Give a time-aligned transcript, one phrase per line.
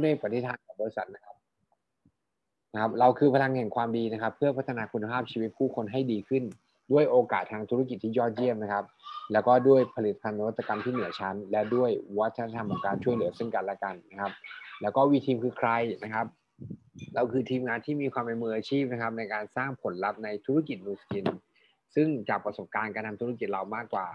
[0.00, 1.36] ด้วยปฏิทานของบริษัทนะครับ
[2.72, 6.44] นะครับ เราคือพลังแห่งความดีนะครับ เพื่อพัฒนาคุณภาพชีวิตผู้คนให้ดีขึ้น
[6.92, 8.84] ด้วยโอกาสทางธุรกิจที่ยอดเยี่ยมนะครับ
[9.32, 14.32] แล้วก็ด้วยผลิตภัณฑ์นวัตกรรมที่เหนือชั้น และด้วยวัฒนธรรมของการช่วยเหลือซึ่งกันและกันนะครับ
[14.82, 15.70] แล้วก็วีทีมคือใคร
[16.04, 16.26] นะครับ
[17.14, 21.26] เราคือทีมงานที่มีความเป็นมืออาชีพนะครับ ในการสร้างผลลัพธ์ในธุรกิจนูสกิน
[21.94, 24.06] ซึ่งจากประสบการณ์การทำธุรกิจเรามากกว่า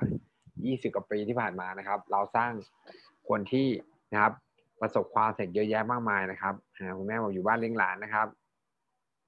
[0.43, 2.51] 20 กว่าปีที่ผ่านมานะครับ เราสร้าง
[3.29, 3.67] คนที่
[4.13, 4.33] นะครับ
[4.81, 6.53] ประสบความสำเร็จเยอะแยะมากมายนะครับ
[6.97, 8.27] คุณแม่บอกอยู่บ้านเลี้ยงหลานนะครับ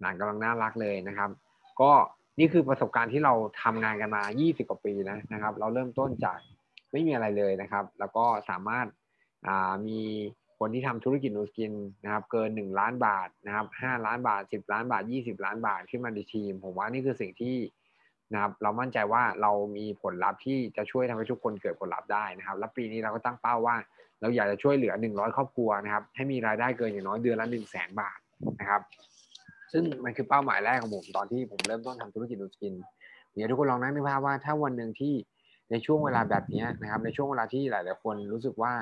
[0.02, 1.30] หลานกำลังน่ารักเลยนะครับ
[1.81, 1.91] ก็
[2.39, 6.38] นี่คือประสบการณ์ที่เราทำงานกันมา 20 กว่าปีนะนะครับ เราเริ่มต้นจาก
[6.91, 8.88] ไม่มีอะไรเลยนะครับ แล้วก็สามารถ
[9.88, 10.02] มี
[10.59, 17.55] คนที่ทำธุรกิจนูสกินนะครับ เกิน 1 ล้านบาทนะครับ5ล้านบาท 10 ล้านบาท 20 ล้านบาทขึ้นมาในทีม ผมว่านี่คือสิ่งที่
[18.33, 23.75] นะครับเรามั่นใจว่าเรามีผลลัพธ์ที่จะช่วยทำให้ทุกคนเกิดผลลัพธ์ได้นะครับ และปีนี้เราก็ตั้งเป้าว่า
[24.21, 28.19] เราอยากจะช่วยเหลือ 100 ครอบครัวนะครับ ให้มีรายได้เกินอย่างน้อยเดือนละ 1 0 0 0 0แสนบาท
[28.59, 28.81] นะครับ
[29.71, 32.73] ซึ่งมันคือเป้าหมายแรกของผมตอนที่ผมเริ่มต้นทำธุรกิจนูสกิน
[33.33, 35.14] เดี๋ยวทุกคนลองนั่งนึกภาพว่าถ้าวันหนึ่งที่
[35.71, 38.73] ในช่วงเวลาแบบนี้นะครับ ในช่วงเวลาที่หลาย ๆ คนรู้สึกว่า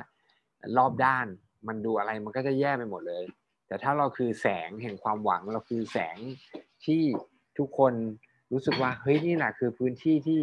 [0.77, 1.27] รอบด้าน
[1.67, 3.23] มันดูอะไรมันก็จะแย่ไปหมดเลย
[3.67, 6.17] แต่ถ้าเราคือแสงแห่งความหวังเราคือแสง
[6.85, 7.01] ที่
[7.57, 7.93] ทุกคน
[8.51, 10.41] รู้สึกว่าเฮ้ยนี่แหละคือพื้นที่ที่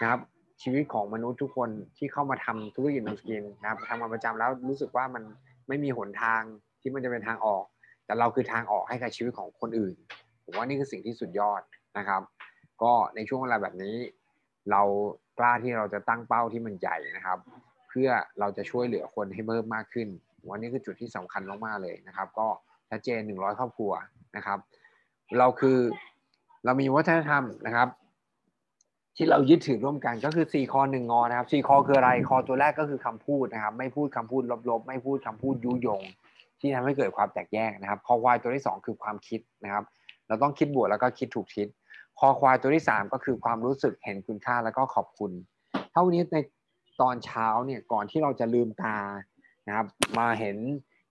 [0.00, 0.20] นะครับ
[0.62, 5.22] ชีวิตของมนุษย์ทุกคนที่เข้ามาทำธุรกิจนสกินนะครับทำมาประจำแล้วรู้สึกว่ามัน
[5.68, 6.42] ไม่มีหนทาง
[6.80, 7.64] ที่มันจะเป็นทางออก
[8.06, 9.94] แต่เราคือทางออกให้กับชีวิตของคนอื่น
[10.44, 11.62] ผมว่านี่คือสิ่งที่สุดยอด
[11.98, 12.22] นะครับ
[12.82, 13.96] ก็ในช่วงเวลาแบบนี้
[14.70, 14.82] เรา
[15.38, 17.38] กล้าที่เราจะตั้งเป้าที่มันใหญ่นะครับ
[17.88, 18.08] เพื่อ
[18.40, 20.08] เราจะช่วยเหลือคนให้เพิ่มมากขึ้น
[20.50, 22.48] วันนี้คือจุดที่สำคัญมากๆเลยนะครับ ก็
[22.90, 23.92] ชัดเจน100ครอบครัว
[24.36, 24.58] นะครับ
[25.38, 25.78] เราคือ
[26.64, 27.88] เรามีวัฒนธรรมนะครับ
[29.16, 36.02] ที่เรายึดถือร่วมกันก็คือ4คอ1งอนะครับ4คอคืออะไรคอตัวแรกก็คือคำพูดนะครับ ไม่พูดคำพูดลบๆ ไม่พูดคำพูดยุยง
[36.60, 39.84] ที่ทำให้เกิดความแตกแยกนะครับ คอควายตัวที่ 2 คือความคิดนะครับ
[40.28, 41.68] เราต้องคิดบวกแล้วก็คิดถูกทิศ
[42.18, 45.32] คอควายตัวที่ 3 ก็คือความรู้สึกเห็นคุณค่าแล้วก็ขอบคุณ
[45.92, 46.36] เท่านี้ใน
[47.00, 48.96] ตอนเช้าเนี่ยก่อนที่เราจะลืมตา
[49.68, 49.86] นะครับ
[50.18, 50.56] มาเห็น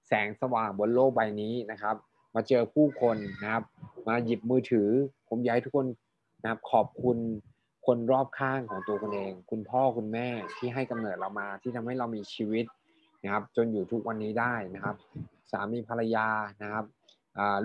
[0.08, 1.96] แสงสว่างบนโลกใบนี้นะครับ
[2.36, 3.64] มาเจอผู้คนนะครับ
[4.08, 4.90] มาหยิบมือถือ
[5.30, 5.88] ผมอยากให้ทุกคน
[6.42, 7.18] นะครับขอบคุณ
[7.86, 10.28] คนรอบข้างของตัวคุณเอง คุณพ่อคุณแม่
[10.58, 12.66] ที่ให้กำเนิดเรามาที่ทำให้เรามีชีวิต
[13.24, 14.96] นะครับ จนอยู่ทุกวันนี้ได้นะครับ
[15.52, 16.28] สามีภรรยา
[16.64, 16.86] นะครับ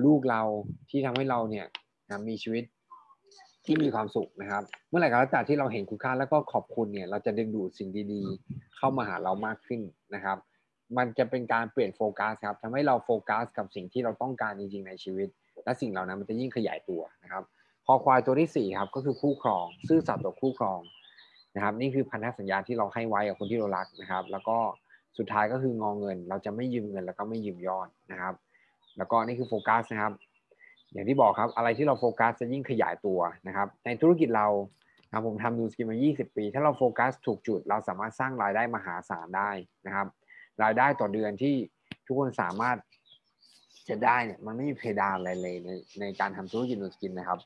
[0.05, 0.43] ลูกเรา
[0.91, 1.67] ที่ทำให้เราเนี่ย
[2.07, 2.65] นะมีชีวิต
[3.65, 9.81] ที่มีความสุขนะครับ เมื่อไหร่ก็แล้วแต่ที่เราเห็นคุณค่าแล้วก็ขอบคุณเนี่ย เราจะดึงดูดสิ่งดีๆ เข้ามาหาเรามากขึ้น
[10.15, 10.39] นะครับ
[10.97, 15.29] มันจะเป็นการเปลี่ยนโฟกัสครับทำให้เราโฟกัสกับสิ่งที่เราต้องการจริงๆในชีวิต
[15.65, 17.43] และสิ่งเหล่านั้นมันจะยิ่งขยายตัวนะครับ
[17.87, 20.81] คอควายตัวที่4ครับก็คือคู่ครอง ซื่อสัตย์ต่อคู่ครอง
[21.55, 24.57] นะครับ นี่คือพันธสัญญาที่เราให้ไว้กับคนที่เรารักนะครับ แล้วก็
[25.19, 28.35] สุดท้ายก็คืององเงิน เราจะไม่ยืมเงิน แล้วก็ไม่ยืมยอดนะครับ
[28.97, 30.13] แล้วก็นี่คือโฟกัสนะครับ
[30.93, 34.49] อย่างที่บอกครับอะไรที่เราโฟกัสจะยิ่งขยายตัวนะครับ ในธุรกิจเรา
[35.13, 39.51] ครับผมทำ Nu Skin มา 20 ปี ถ้าเราโฟกัสถูกจุด เราสามารถสร้างรายได้มหาศาลได้
[39.87, 40.07] นะครับ
[40.63, 41.55] รายได้ต่อเดือนที่
[42.07, 42.77] ทุกคนสามารถ
[43.89, 45.69] จะได้เนี่ยมันไม่มีเพดานอะไรเลยใน
[46.01, 47.39] ในการทำธุรกิจ Nu Skin นะครับ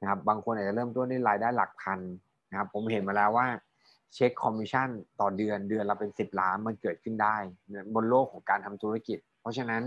[0.00, 2.00] นะครับ บางคนอาจจะเริ่มต้นด้วยรายได้หลักพัน
[2.50, 3.46] นะครับผมเห็นมาแล้วว่า
[4.14, 4.88] เช็คคอมมิชชั่น
[5.20, 7.36] ต่อเดือนเดือนเราเป็นสิบล้านมันเกิดขึ้นได้
[7.94, 9.82] บนโลกของการทำธุรกิจ เพราะฉะนั้น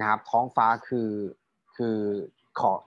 [0.00, 1.10] นะครับท้องฟ้าคือ
[1.76, 1.98] คือ
[2.60, 2.80] ขอบ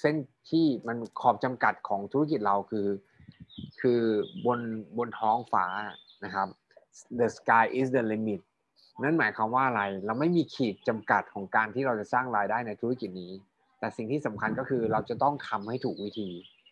[0.00, 0.16] เส้น
[0.50, 2.86] ที่มันขอบจำกัดของธุรกิจเราคือ
[3.80, 4.00] คือ
[4.46, 4.60] บน
[4.98, 5.66] บนท้องฟ้า
[6.24, 6.48] นะครับ
[7.20, 8.40] the sky is the limit
[9.02, 13.32] นั่นหมายความว่าอะไร เราไม่มีขีดจำกัดของการที่เราจะสร้างรายได้ในธุรกิจนี้
[13.78, 16.30] แต่สิ่งที่สำคัญก็คือเราจะต้องทำให้ถูกวิธี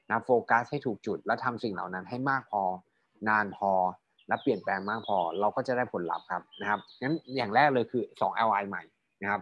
[0.09, 2.63] นะโฟกัสให้ถูกจุด และทำสิ่งเหล่านั้นให้มากพอ
[3.29, 3.73] นานพอ
[4.29, 8.83] และเปลี่ยนแปลงมากพอ เราก็จะได้ผลลัพธ์ครับนะครับงั้นอย่างแรกเลยคือ2 LI ใหม่
[9.23, 9.41] นะครับ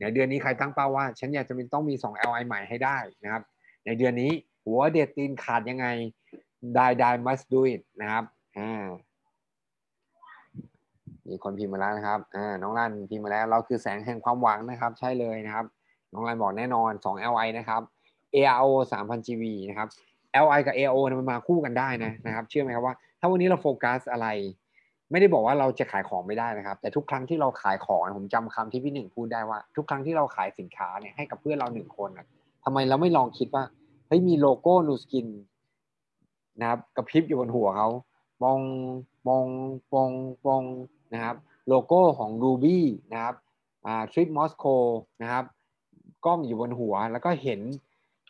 [0.00, 3.42] ในเดือนนี้ใครตั้งเป้าว่า ฉันอยากจะมีต้องมี2 LI ใหม่ให้ได้นะครับ
[3.86, 4.30] ในเดือนนี้
[4.64, 5.86] หัวเด็ดตีนขาดยังไง
[6.74, 8.24] ได้ได้ must do it นะครับ
[8.58, 8.84] อ่า
[11.30, 15.66] มีคนพิมพ์มาแล้วนะครับอ่าน้องรันพิมพ์มาแล้ว เราคือแสงแห่งความหวังนะครับ ใช่เลยนะครับ
[16.12, 17.82] น้องไลน์บอกแน่นอน 2 LI นะครับ
[18.34, 19.88] ARO 3,000 GV นะครับ
[20.44, 24.28] LI กับ ARO มันมาคู่กันได้นะนะครับ เชื่อไหมครับว่า ถ้าวันนี้เราโฟกัสอะไร
[25.10, 32.26] ไม่ได้บอกว่าเราจะขายของไม่ได้นะครับ แต่ทุกครั้งที่เราขายของผมจำคำที่พี่หนึ่งพูดได้ว่า ทุกครั้งที่เราขายสินค้าเนี่ยให้กับเพื่อนเราหนึ่งคนนะ
[32.64, 33.64] ทำไมเราไม่ลองคิดว่า
[34.08, 35.26] เฮ้ยมีโลโก้นูสกิน
[36.60, 37.88] นะครับกระพริบอยู่บนหัวเขา
[38.42, 38.60] ปอง
[39.26, 39.46] ปอง
[39.92, 40.10] ปอง
[40.44, 40.62] ปอง
[41.14, 41.36] นะครับ
[41.68, 42.78] โลโก้ของ Ruby
[43.12, 43.34] นะครับ
[44.12, 44.66] ทริปมอสโก
[45.22, 45.44] นะครับ
[46.24, 47.60] กล้องอยู่บนหัวแล้วก็เห็น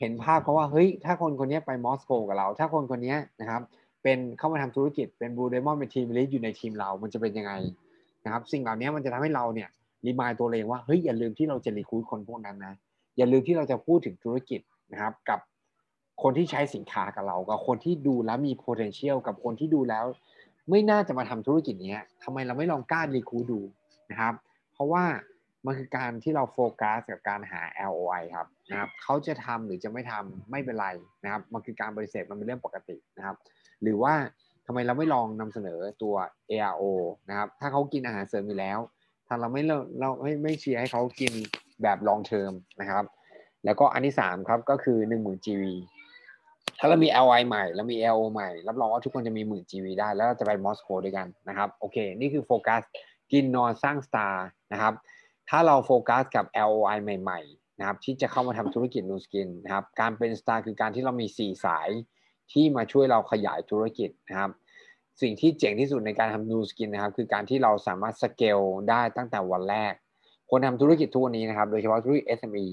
[0.01, 3.63] เห็นภาพเขาว่าเฮ้ยถ้าคนคนนี้ไปมอสโกกับเรา ถ้าคนคนนี้นะครับ
[4.03, 7.53] เป็นเข้ามาทำธุรกิจเป็น Blue Diamond เป็น Team Elite อยู่ในทีมเรา มันจะเป็นยังไง
[8.25, 9.69] นะครับสิ่งเหล่านี้มันจะทำให้เราเนี่ย
[10.07, 12.75] remind ตัวเองว่าเฮ้ยอย่าลืมที่เราจะ recruit คนพวกนั้นนะ
[13.17, 14.61] อย่าลืมที่เราจะพูดถึงธุรกิจ
[14.93, 15.41] นะครับกับ
[16.23, 20.05] คนที่ใช้สินค้ากับเรา กับคนที่ดูแล้วมี potential กับคนที่ดูแล้ว
[20.71, 23.61] ไม่น่าจะมาทำธุรกิจนี้ทำไมเราไม่ลองกล้า recruit ดู
[24.11, 24.35] นะครับ
[24.73, 25.05] เพราะว่า
[25.67, 30.89] มันคือการที่เราโฟกัสกับการหา LOI ครับนะครับเขาจะทำหรือจะไม่ทำไม่เป็นไร
[31.25, 33.37] นะครับ มันคือการบริเสธมันเป็นเรื่องปกตินะครับ
[33.83, 34.15] หรือว่า
[34.67, 36.15] ทำไมเราไม่ลองนำเสนอตัว
[36.51, 36.85] ARO
[37.29, 38.79] นะครับ ถ้าเขากินอาหารเสริมอยู่แล้ว
[39.27, 41.33] ถ้าเราไม่เราเราไม่ไม่เชียร์ให้เขากิน
[41.83, 43.05] แบบ long term นะครับ
[43.65, 45.63] แล้วก็อันที่สามครับก็คือ 1 0,000 GV
[46.83, 52.83] ถ้าเรามี LI ใหม่แล้วมี LO ใหม่ รับรองว่าทุกคนจะมีหมื่น GV ได้ แล้วเราจะไปมอสโกด้วยกันนะครับ โอเค นี่คือโฟกัส
[53.33, 54.95] กินนอนสร้างสตาร์นะครับ
[55.49, 61.89] ถ้าเราโฟกัสกับ LOI ใหม่ๆนะครับ ที่จะเข้ามาทำธุรกิจนูสกินนะครับ การเป็นสตาร์คือการที่เรามี 4 สาย
[62.53, 64.51] ที่มาช่วยเราขยายธุรกิจนะครับ
[65.21, 69.93] สิ่งที่เจ๋งที่สุดในการทำนูสกินนะครับ คือการที่เราสามารถสเกลได้ตั้งแต่วันแรก
[70.51, 72.67] คนทำธุรกิจทุกวันนี้นะครับ โดยเฉพาะธุรกิจ SME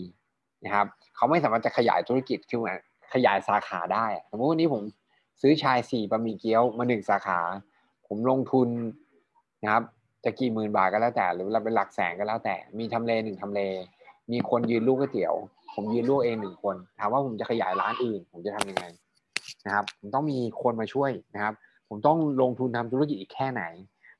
[0.65, 2.75] นะครับเขาไม่สามารถจะขยายธุรกิจขึ้นมา
[3.13, 4.81] ขยายสาขาได้สมมติวันนี้ผม
[5.41, 7.39] ซื้อชายสี่บะหมี่เกี๊ยวมาหนึ่งสาขา
[8.07, 8.67] ผมลงทุน
[9.63, 9.83] นะครับ
[10.23, 13.61] จะกี่หมื่นบาทก็แล้วแต่ หรือเราเป็นหลักแสนก็แล้วแต่ มีทำเลหนึ่งทำเล
[14.31, 15.35] มีคนยืนลวกก๋วยเตี๋ยว
[15.75, 18.83] ผมยืนลวกเองหนึ่งคนถามว่าผมจะขยายร้านอื่น ผมจะทำยังไง
[19.65, 21.53] นะครับ ผมต้องมีคนมาช่วยนะครับ
[21.89, 23.63] ผมต้องลงทุนทำธุรกิจอีกแค่ไหน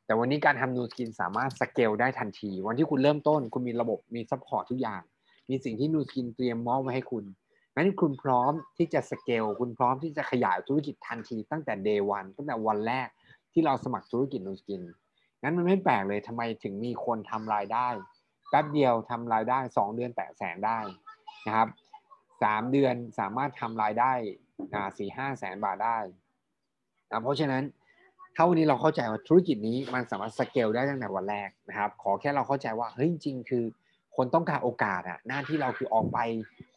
[0.05, 5.01] แต่วันนี้การทำ Nu Skin สามารถสเกลได้ทันที วันที่คุณเริ่มต้น คุณมีระบบมี support ทุกอย่าง
[5.49, 7.23] มีสิ่งที่ Nu Skin เตรียมมอบไว้ให้คุณ
[7.77, 13.07] นั้นคุณพร้อมที่จะสเกลคุณพร้อมที่จะขยายธุรกิจทันทีตั้งแต่ day one ตั้งแต่วันแรก
[13.53, 14.81] ที่เราสมัครธุรกิจ Nu Skin
[15.41, 17.87] งั้นมันไม่แปลกเลยทำไมถึงมีคนทำรายได้
[18.49, 20.79] แป๊บเดียวทำรายได้ 2 เดือนแตะแสนได้
[21.47, 21.67] นะครับ
[22.43, 24.11] สามเดือนสามารถทำรายได้
[24.97, 25.97] สี่ห้าแสนบาทได้
[27.09, 27.63] นะเพราะฉะนั้น
[28.35, 33.65] ถ้าวันนี้เราเข้าใจว่าธุรกิจนี้มันสามารถสเกลได้ตั้งแต่วันแรกนะครับ ขอแค่เราเข้าใจว่าเฮ้ยจริงคือ
[34.17, 36.19] คนต้องการโอกาสอะหน้าที่เราคือออกไป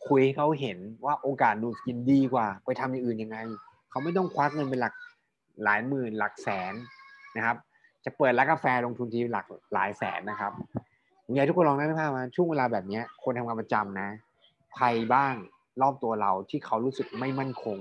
[0.06, 3.38] คุยให้เขาเห็นว่าโอกาส Nu Skin ดีกว่า ไปทำอย่างอื่นยังไง
[3.90, 4.94] เขาไม่ต้องควักเงินเป็นหลัก
[5.64, 6.74] หลายหมื่นหลักแสน
[7.36, 7.56] นะครับ
[8.04, 10.52] จะเปิดร้านกาแฟลงทุนทีหลักหลายแสนนะครับ
[11.34, 14.08] อยากทุกคนลองนึกภาพมาช่วงเวลาแบบนี้คนทำงานประจำนะ
[14.76, 15.34] ใครบ้าง
[15.82, 17.78] รอบตัวเราที่เขารู้สึกไม่มั่นคง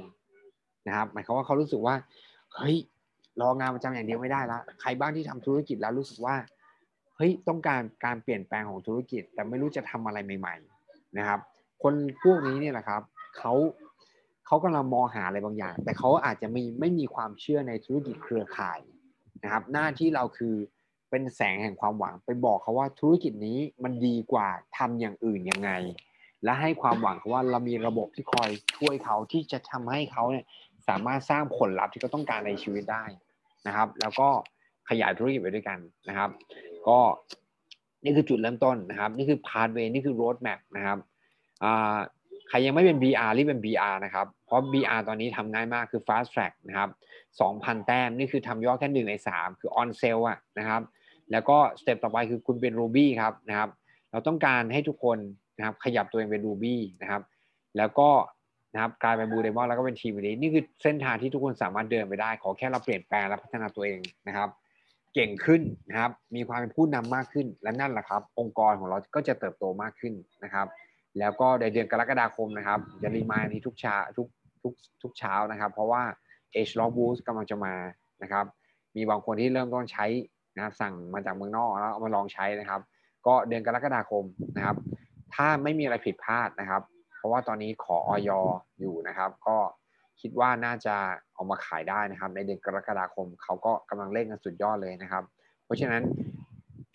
[0.88, 1.96] นะครับ หมายความว่าเขารู้สึกว่า
[2.56, 2.76] เฮ้ย
[3.42, 6.36] รองานประจำอย่างเดียวไม่ได้ละใครบ้างที่ทำธุรกิจแล้วรู้สึกว่า
[7.20, 10.56] เฮ้ยต้องการการเปลี่ยนแปลงของธุรกิจ แต่ไม่รู้จะทำอะไรใหม่
[10.86, 11.40] ๆ นะครับ
[11.84, 11.94] คน
[12.24, 13.02] พวกนี้เนี่ยแหละครับ
[13.38, 13.54] เขา
[14.46, 18.80] เขากำลังมองหาอะไรบางอย่าง แต่เขาอาจจะไม่ไม่มีความเชื่อในธุรกิจเครือข่าย
[19.44, 20.56] นะครับ หน้าที่เราคือ
[21.10, 25.72] เป็นแสงแห่งความหวังไปบอกเขาว่าธุรกิจนี้มันดีกว่าทำอย่างอื่นยังไง
[26.44, 30.46] และให้ความหวังเขาว่าเรามีระบบที่คอยช่วยเขาที่จะทำให้เขาเนี่ย
[30.88, 33.04] สามารถสร้างผลลัพธ์ที่เขาต้องการในชีวิตได้
[33.68, 34.28] นะครับ แล้วก็
[34.90, 35.80] ขยายธุรกิจไปด้วยกัน
[36.10, 36.30] นะครับ
[36.88, 37.00] ก็
[38.04, 40.98] นี่คือจุดเริ่มต้นนะครับ นี่คือ pathway นี่คือ roadmap นะครับ
[42.50, 46.90] ใครยังไม่เป็น BR รีบเป็น BR นะครับ เพราะ BR ตอนนี้ทำง่ายมากคือ fast track นะครับ
[47.38, 50.82] 2,000 แต้ม นี่คือทำยอดแค่หนึ่งใน 3 คือ on sale อะนะครับ
[51.32, 53.70] แล้วก็สเต็ปต่อไปคือคุณเป็น Ruby ครับนะครับ
[54.12, 55.18] เราต้องการให้ทุกคน
[55.58, 57.22] นะครับขยับตัวเองเป็น Ruby นะครับ
[57.78, 58.10] แล้วก็
[58.74, 64.50] นะครับกลายเป็นบูเดมอนแล้วก็เป็นทีมนี้นี่คือเส้นทางที่ทุกคนสามารถเดินไปได้ ขอแค่เราเปลี่ยนแปลงและพัฒนาตัวเองนะครับ
[65.14, 70.14] เก่งขึ้นนะครับ มีความเป็นผู้นำมากขึ้น และนั่นแหละครับ องค์กรของเราก็จะเติบโตมากขึ้น
[70.44, 70.68] นะครับ
[71.20, 74.28] แล้วก็ในเดือนกรกฎาคมนะครับจะรีมายนี้ทุกเช้าทุก
[74.62, 76.04] ทุกทุกเช้านะครับ เพราะว่า
[76.68, 77.76] H Log Boost กำลังจะมา
[78.24, 78.46] นะครับ
[78.96, 80.06] มีบางคนที่เริ่มต้นใช้
[80.56, 82.82] นะครับ สั่งมาจากเมืองนอกแล้วเอามาลองใช้นะครับ
[83.28, 84.24] ก็เดือนกรกฎาคม
[84.58, 84.76] นะครับ
[85.36, 86.82] ถ้าไม่มีอะไรผิดพลาดนะครับ
[87.18, 88.30] เพราะว่าตอนนี้ขอออย
[88.80, 89.58] อยู่นะครับ ก็
[90.22, 90.96] คิดว่าน่าจะ
[91.34, 95.24] เอามาขายได้นะครับ ในเดือนกรกฎาคมเขาก็กำลังเร่งกันสุดยอดเลยนะครับ
[95.66, 96.04] เพราะฉะนั้น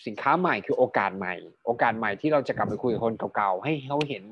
[0.06, 1.34] สินค้าใหม่คือโอกาสใหม่
[1.66, 4.24] โอกาสใหม่ที่เราจะกลับไปคุยกับคนเก่าๆ ให้เขาเห็น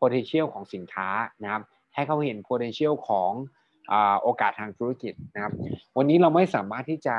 [0.00, 1.08] potential ของสินค้า
[1.42, 1.62] นะครับ
[1.94, 3.32] ให้เขาเห็น potential ของ
[4.22, 5.52] โอกาสทางธุรกิจนะครับ
[5.96, 7.16] วันนี้เราไม่สามารถที่จะ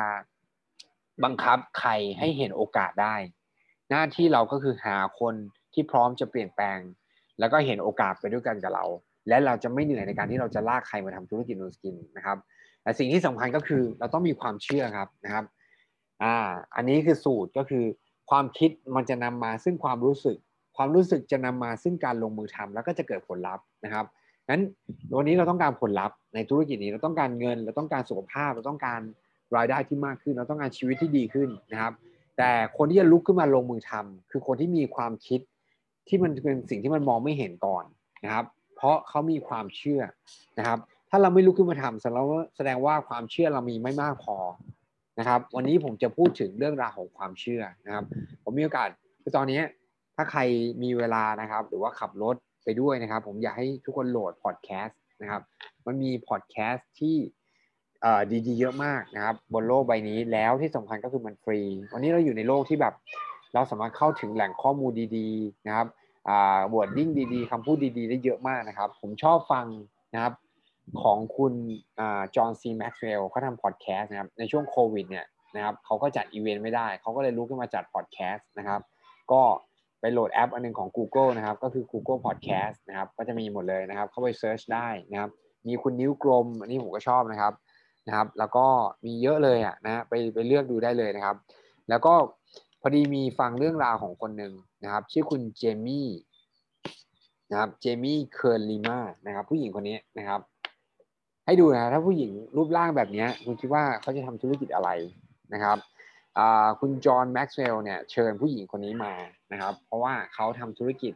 [1.23, 3.15] บังคับใครให้เห็นโอกาสได้
[3.89, 5.35] หน้าที่เราก็คือหาคน
[5.73, 6.79] ที่พร้อมจะเปลี่ยนแปลง
[7.39, 8.85] แล้วก็เห็นโอกาสไปด้วยกันกับเรา
[9.29, 12.37] และเราจะไม่เหนื่อยในการที่เราจะลากใครมาทำธุรกิจนูสกินนะครับ
[12.83, 15.45] แต่สิ่งที่สำคัญก็คือเราต้องมีความเชื่อครับนะครับ
[16.23, 16.35] อ่า
[16.75, 17.83] อันนี้คือสูตรก็คือ
[18.29, 20.37] ความคิดมันจะนำมาซึ่งความรู้สึก
[20.77, 24.05] ความรู้สึกจะนำมาซึ่งการลงมือทำแล้วก็จะเกิดผลลัพธ์นะครับ
[24.49, 24.63] นั้น
[25.17, 29.01] วันนี้เราต้องการผลลัพธ์ในธุรกิจนี้เราต้องการเงิน เราต้องการสุขภาพ เราต้องการ
[29.55, 31.93] รายได้ที่มากขึ้น เราต้องการชีวิตที่ดีขึ้นนะครับ
[32.37, 35.39] แต่คนที่จะลุกขึ้นมาลงมือทำคือคนที่มีความคิด
[36.07, 37.83] ที่มันเป็นสิ่งที่มันมองไม่เห็นก่อน
[38.23, 38.45] นะครับ
[38.79, 40.01] เพราะเขามีความเชื่อ
[40.59, 42.03] นะครับ ถ้าเราไม่ลุกขึ้นมาทำ
[42.55, 44.37] แสดงว่าความเชื่อเรามีไม่มากพอ
[45.19, 48.03] นะครับวันนี้ผมจะพูดถึงเรื่องราวของความเชื่อนะครับ
[48.43, 48.89] ผมมีโอกาส
[49.21, 49.61] คือตอนนี้
[50.15, 50.41] ถ้าใคร
[50.83, 55.41] มีเวลานะครับ หรือว่าขับรถไปด้วยนะครับ ผมอยากให้ทุกคนโหลดพอดแคสต์นะครับ
[55.85, 57.15] มันมีพอดแคสต์ที่
[58.47, 61.59] ดีๆ เยอะมากนะครับ บนโลกใบนี้แล้วที่สำคัญก็คือมันฟรี
[61.93, 62.93] วันนี้เราอยู่ในโลกที่แบบ
[63.53, 65.87] เราสามารถเข้าถึงแหล่งข้อมูลดี ๆ นะครับ
[66.73, 69.65] wording ดีๆคำพูดดีๆ ได้เยอะมากนะครับ ผมชอบฟัง
[70.13, 70.33] นะครับ
[71.03, 71.53] ของคุณ
[72.35, 72.61] John C.
[72.67, 78.81] Maxwell เขาทำพอดแคสต์นะครับในช่วงโควิดเนี่ยนะครับเขาก็จัดอีเวนต์ไม่ได้ เขาก็เลยลุกขึ้นมาจัดพอดแคสต์นะครับ
[79.31, 79.41] ก็
[79.99, 85.29] ไปโหลดแอปอันนึงของ Google นะครับก็คือ Google Podcast นะครับก็จะมีหมดเลยนะครับ เข้าไป search ได้นะครับ
[85.67, 87.53] มีคุณนิ้วกลมอันนี้ผมก็ชอบนะครับ
[88.07, 88.65] นะครับ แล้วก็
[89.05, 91.35] มีเยอะเลยอะนะไปไปเลือกดูได้เลยนะครับ
[91.89, 92.13] แล้วก็
[92.81, 96.09] พอดีมีฟังเรื่องราวของคนหนึ่ง นะครับ ชื่อคุณ Jamie
[97.51, 100.41] นะครับ Jamie Kern Lima นะครับ ผู้หญิงคนนี้นะครับ
[101.45, 104.89] ให้ดูนะถ้าผู้หญิงรูปร่างแบบนี้คุณคิดว่าเขาจะทำธุรกิจอะไร
[105.53, 105.77] นะครับ
[106.79, 109.13] คุณ John Maxwell เนี่ยเชิญผู้หญิงคนนี้มา
[109.51, 111.13] นะครับ เพราะว่าเขาทำธุรกิจ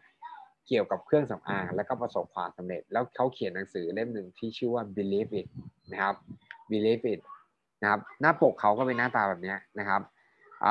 [0.67, 5.47] เกี่ยวกับเครื่องสำอางและก็ประสบความสำเร็จ แล้วเขาเขียนหนังสือเล่มหนึ่งที่ชื่อว่า Believe It
[5.91, 6.15] นะครับ
[6.71, 7.21] Believe It
[7.81, 10.01] นะครับหน้าปกเขาก็เป็นหน้าตาแบบนี้นะครับ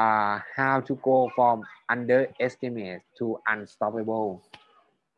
[0.00, 1.56] uh, how to go from
[1.92, 4.30] underestimate to unstoppable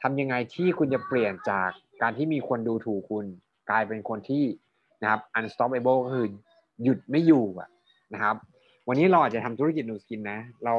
[0.02, 1.70] ทำยังไงที่คุณจะเปลี่ยนจาก
[2.02, 3.24] การที่มีคนดูถูกคุณ
[3.70, 4.44] กลายเป็นคนที่
[5.02, 6.28] นะครับ unstoppable ก็คือ
[6.82, 7.44] หยุดไม่อยู่
[8.14, 8.36] นะครับ
[8.88, 10.74] วันนี้เราอาจจะทำธุรกิจนูสกินนะ เรา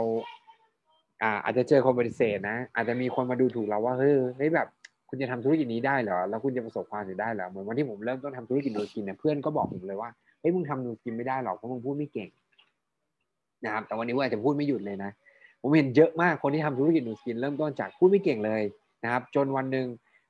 [1.43, 4.67] อาจจะเจอคนปฏิเสธนะ อาจจะมีคนมาดูถูกเราว่าเฮ้ยแบบ
[5.09, 10.09] คุณจะทำธุรกิจนี้ได้เหรอ แล้วคุณจะประสบความสำเร็จได้เหรอ เหมือนวันที่ผมเริ่มต้นทำธุรกิจ Nu Skin เนี่ยเพื่อนก็บอกผมเลยว่า
[10.39, 12.29] เฮ้ยมึงทำ Nu Skin ไม่ได้หรอกเพราะมึงพูดไม่เก่ง
[13.65, 15.11] นะครับ แต่วันนี้ว่าอาจจะพูดไม่หยุดเลยนะ
[15.61, 18.61] ผมเห็นเยอะมากคนที่ทำธุรกิจ Nu Skin เริ่มต้นจากพูดไม่เก่งเลย
[19.03, 19.87] นะครับ จนวันหนึ่ง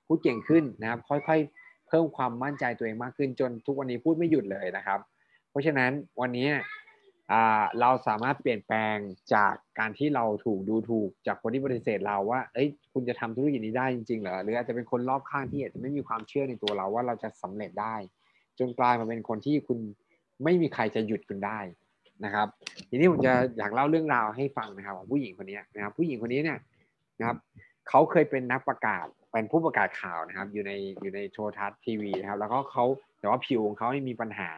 [0.07, 4.99] พูดเก่งขึ้นนะครับ ค่อยๆ เพิ่มความมั่นใจตัวเองมากขึ้น จนทุกวันนี้พูดไม่หยุดเลยนะครับ
[5.49, 6.49] เพราะฉะนั้นวันนี้
[7.81, 8.97] เราสามารถเปลี่ยนแปลง
[9.33, 17.95] จากการที่เราถูกดูถูกจากคนที่ปฏิเสธเราว่า เอ้ย คุณจะทำธุรกิจนี้ได้จริงๆเหรอ หรืออาจจะเป็นคนรอบข้างที่อาจจะไม่มีความเชื่อในตัวเราว่าเราจะสำเร็จได้
[18.59, 19.79] จนกลายมาเป็นคนที่คุณ
[20.43, 21.59] ไม่มีใครจะหยุดคุณได้
[22.23, 22.47] นะครับ
[22.89, 26.59] ทีนี้ผมจะอยากเล่าเรื่องราวให้ฟังนะครับของผู้หญิงคนนี้นะครับ ผู้หญิงคนนี้เนี่ย
[27.19, 27.37] นะครับ
[27.89, 32.85] เขาเคยเป็นนักประกาศเป็นผู้ประกาศข่าวนะครับ อยู่ในอยู่ในโทรทัศน์ทีวีนะครับ แล้วก็เขา
[33.19, 34.51] แต่ว่าผิวของเขาไม่มีปัญหา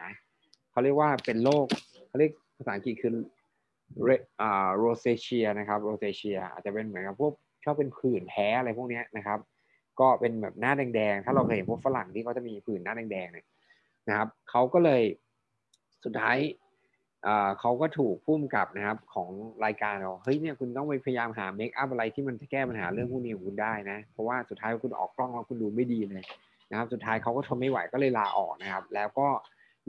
[0.70, 1.66] เขาเรียกว่าเป็นโรค
[2.08, 3.12] เขาเรียกภาษาอังกฤษคือ
[4.78, 7.32] โรเซเชียนะครับโรเซเชียอาจจะเป็นเหมือนกับพวก
[7.64, 9.38] ชอบเป็นผื่นแพ้อะไรพวกนี้นะครับ
[10.00, 13.46] ก็เป็นแบบหน้าแดงๆ ถ้าเราเคยเห็นพวกฝรั่งที่เขาจะมีผื่นหน้าแดงๆเนี่ย
[14.08, 15.02] นะครับเขาก็เลย
[16.04, 16.36] สุดท้าย
[17.60, 19.30] เขาก็ถูกพุ่มกับนะครับของ
[19.64, 26.22] รายการเราเฮ้ยเนี่ยคุณต้องไปพยายามหาเมคอัพอะไรที่มันจะแก้ปัญหาเรื่องพวกนี้ของคุณได้นะ เพราะว่าสุดท้ายคุณออกกล้องแล้วคุณดูไม่ดีเลย
[26.70, 29.28] นะครับ สุดท้ายเขาก็ทนไม่ไหวก็เลยลาออกนะครับ แล้วก็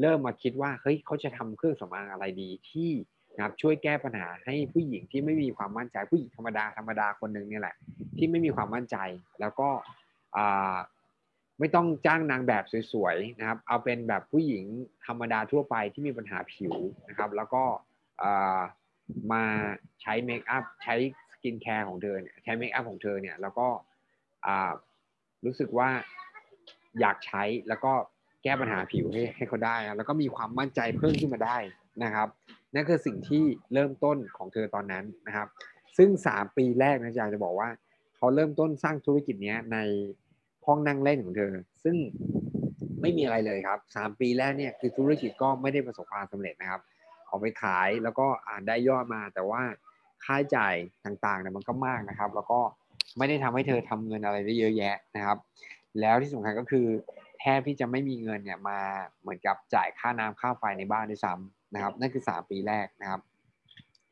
[0.01, 2.91] เริ่มมาคิดว่าเฮ้ยเขาจะทำเครื่องสำอางอะไรดีที่
[3.35, 7.75] นะครับช่วยแก้ปัญหาให้ผู้หญิงที่ไม่มีความมั่นใจผู้หญิงธรรมดาธรรมดาคนหนึ่งนี่แหละ
[8.17, 8.97] ที่ไม่มีความมั่นใจ
[9.39, 9.69] แล้วก็
[11.59, 14.65] ไม่ต้องจ้างนางแบบสวยๆนะครับ เอาเป็นแบบผู้หญิง
[15.05, 16.73] ธรรมดาทั่วไปที่มีปัญหาผิว
[17.09, 17.63] นะครับ แล้วก็
[19.31, 19.43] มา
[20.01, 20.95] ใช้ makeup ใช้
[21.31, 23.67] skincare ของเธอเนี่ยใช้ makeup ของเธอเนี่ยแล้วก็
[25.45, 25.89] รู้สึกว่า
[26.99, 27.91] อยากใช้แล้วก็
[28.43, 31.57] แก้ปัญหาผิวให้ให้เขาได้ แล้วก็มีความมั่นใจเพิ่มขึ้นมาได้
[32.03, 32.27] นะครับ
[32.73, 35.47] นั่นคือสิ่งที่เริ่มต้นของเธอตอนนั้นนะครับ
[35.97, 37.69] ซึ่ง 3 ปีแรกนะอยากจะบอกว่า
[38.17, 39.77] เขาเริ่มต้นสร้างธุรกิจนี้ใน
[40.65, 41.95] ห้องนั่งเล่นของเธอ ซึ่ง
[43.01, 46.81] ไม่มีอะไรเลยครับสามปีแรกเนี่ยคือธุรกิจก็ไม่ได้ประสบความสำเร็จนะครับ
[47.29, 49.61] ออกไปขายแล้วก็อ่านได้ยอดมาแต่ว่า
[50.25, 50.75] ค่าใช้จ่าย
[51.05, 52.59] ต่างๆเนี่ยมันก็มากนะครับ แล้วก็
[53.17, 55.37] ไม่ได้ทำให้เธอทำเงินอะไรได้เยอะแยะนะครับ
[55.99, 56.87] แล้วที่สำคัญก็คือ
[57.39, 58.79] แทบที่จะไม่มีเงินเนี่ยมา
[59.21, 63.21] เหมือนกับจ่ายค่าน้ำค่าไฟในบ้านด้วยซ้ำนะครับ นั่นคือ 3 ปีแรกนะครับ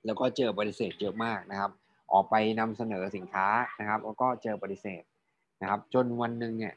[0.05, 1.71] แล้วก็เจอปฏิเสธเยอะมากนะครับ
[2.13, 3.47] ออกไปนำเสนอสินค้า
[3.79, 5.03] นะครับ แล้วก็เจอปฏิเสธ
[5.61, 6.73] นะครับ จนวันหนึ่งเนี่ย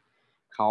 [0.54, 0.70] เขา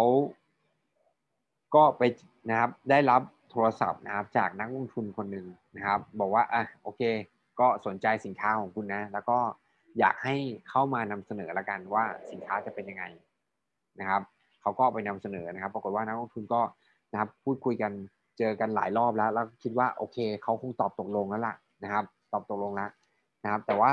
[1.74, 2.02] ก็ไป
[2.50, 7.02] นะครับได้รับโทรศัพท์นะครับจากนักลงทุนคนหนึ่งนะครับ บอกว่าอะโอเค
[7.60, 9.38] ก็สนใจสินค้าของคุณนะ แล้วก็
[9.98, 10.36] อยากให้
[10.68, 13.04] เข้ามานำเสนอละกันว่าสินค้าจะเป็นยังไง
[14.00, 14.22] นะครับ
[14.60, 16.60] เขาก็ไปนำเสนอนะครับ ปรากฏว่านักลงทุนก็
[17.12, 17.92] นะครับพูดคุยกัน
[18.38, 22.90] เจอกันหลายรอบแล้ว แล้วคิดว่าโอเคเขาคงตอบตกลงแล้วล่ะนะครับ ตอบตกลงแล้ว
[23.44, 23.92] นะครับ แต่ว่า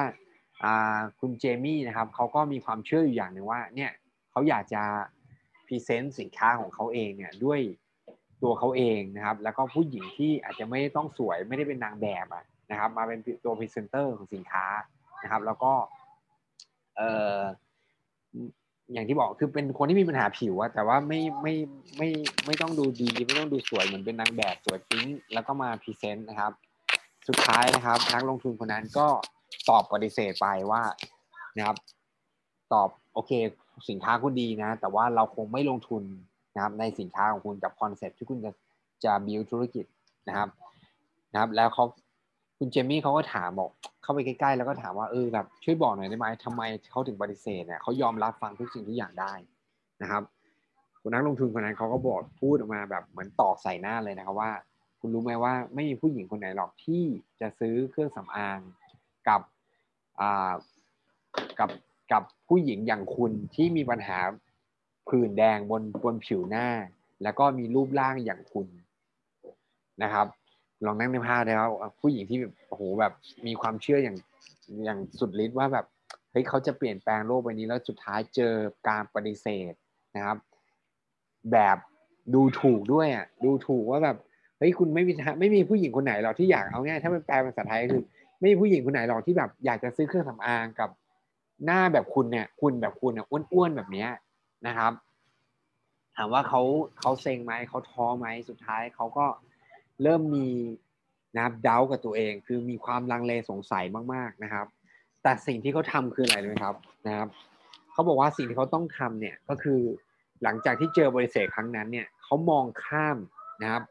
[1.20, 3.92] คุณเจมี่นะครับเขาก็มีความเชื่ออยู่อย่างหนึ่งว่าเนี่ย
[4.38, 4.84] เขาอยากจะ
[5.68, 7.60] พรีเซนต์สินค้าของเขาเองเนี่ยด้วย
[8.44, 12.28] ตัวเขาเองนะครับ แล้วก็ผู้หญิงที่อาจจะไม่ต้องสวยไม่ได้เป็นนางแบบ
[12.72, 14.66] นะครับ มาเป็นตัวพรีเซนเตอร์ของสินค้า
[15.24, 15.74] นะครับ แล้วก็
[16.98, 17.40] เอ่อ
[18.94, 21.54] อย่างที่บอกคือเป็นคนที่มีปัญหาผิวอะแต่ว่าไม่ไม่
[21.98, 22.10] ไม่
[22.46, 26.52] ไม่ต้องดูดีไม่ต้องดูสวยเหมือนเป็นนางแบบสวยปิ๊งแล้วก็มา present นะครับ
[27.28, 29.08] สุดท้ายนะครับ นักลงทุนคนนั้นก็
[29.70, 30.84] ตอบปฏิเสธไปว่า
[31.58, 31.78] นะครับ
[32.74, 33.34] ตอบ โอเค
[33.90, 36.04] สินค้าคุณดีนะ แต่ว่าเราคงไม่ลงทุน
[36.56, 38.52] นะครับในสินค้าของคุณกับคอนเซ็ปที่คุณจะ
[39.04, 39.86] จะบิวธุรกิจ
[40.28, 40.50] นะครับ
[41.34, 41.86] นะครับ แล้วเขา
[42.58, 43.70] คุณเจมี่เขาก็ถามบอก
[44.02, 49.34] เข้าไปใกล้ๆ แล้วก็ถามว่าเออแบบช่วยบอกหน่อยได้ไหมทำไมเขาถึงปฏิเสธเนี่ยเขายอมรับฟังทุกสิ่งทุกอย่างได้
[50.02, 50.24] นะครับ
[51.02, 54.52] คุณนักลงทุนคนนั้นเขาก็บอกพูดออกมาแบบเหมือนตอกใส่หน้าเลยนะครับว่า
[55.00, 57.04] คุณรู้ไหมว่าไม่มีผู้หญิงคนไหนหรอกที่
[57.42, 58.60] จะซื้อเครื่องสำอาง
[59.28, 59.42] กับ
[60.20, 60.54] อ่า
[61.60, 61.70] กับ
[62.12, 64.20] กับผู้หญิงอย่างคุณที่มีปัญหา
[65.10, 66.68] ผื่นแดงบนบนผิวหน้า
[67.24, 68.68] แล้วก็มีรูปร่างอย่างคุณ
[70.04, 70.28] นะครับ
[70.86, 71.72] ลองนั่งในภาพเลยครับ
[72.02, 72.38] ผู้หญิงที่
[72.68, 73.14] โอ้โหแบบ
[73.48, 74.18] มีความเชื่ออย่าง
[74.86, 75.86] อย่างสุดฤทธิ์ว่าแบบ
[76.32, 78.54] เฮ้ยเขาจะเปลี่ยนแปลงโลกใบนี้แล้วสุดท้ายเจอ
[78.88, 79.74] การปฏิเสธ
[80.16, 80.38] นะครับ
[81.52, 81.78] แบบ
[82.34, 84.18] ดูถูกด้วยอะดูถูกว่าแบบ
[84.58, 88.04] เฮ้ยคุณไม่มีไม่มีผู้หญิงคนไหนหรอกที่อยากเอาง่ายถ้ามันแปลเป็นภาษาไทยคือ
[88.40, 90.90] ไม่มีผู้หญิงคนไหนหรอกที่แบบอยากจะซื้อเครื่องสำอางกับ
[91.66, 94.10] หน้าแบบคุณเนี่ยคุณแบบคุณเนี่ยอ้วนๆแบบเนี้ย
[94.68, 94.92] นะครับ
[96.16, 96.62] ถามว่าเขา
[97.00, 99.26] เขาเซ็งไหมเขาท้อไหมสุดท้ายเขาก็
[100.04, 100.50] เริ่มมี
[101.36, 104.68] นะครับเดากับตัวเอง คือมีความลังเลสงสัยมากๆนะครับ
[105.24, 106.76] แต่สิ่งที่เขาทาคืออะไรเลยครับ
[107.08, 107.30] นะครับ
[107.92, 109.80] เขาบอกว่าสิ่งที่เขาต้องทำเนี่ยก็คือ
[110.44, 113.18] หลังจากที่เจอบริเศษครั้งนั้นเนี่ยเขามองข้าม
[113.62, 113.84] นะครับ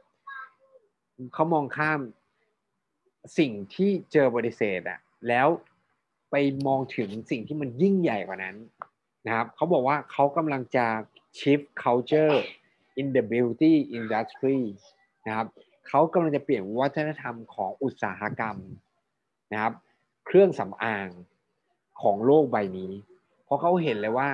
[1.34, 2.00] เขามองข้าม
[3.38, 5.48] สิ่งที่เจอบริเศษอะแล้ว
[6.30, 6.34] ไป
[6.66, 8.56] มองถึงสิ่งที่มันยิ่งใหญ่กว่านั้น
[9.26, 10.86] นะครับเขาบอกว่าเขากำลังจะ
[11.38, 12.36] shift culture
[13.00, 14.58] in the beauty industry
[15.26, 15.46] นะครับ
[15.88, 18.56] เขากำลังจะเปลี่ยนวัฒนธรรมของอุตสาหกรรม
[19.52, 19.74] นะครับ
[20.26, 21.08] เครื่องสำอาง
[22.02, 22.92] ของโลกใบนี้
[23.44, 24.28] เพราะเขาเห็นเลยว่า